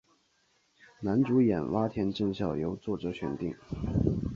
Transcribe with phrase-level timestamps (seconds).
[1.01, 3.55] 男主演洼田正孝由作者选定。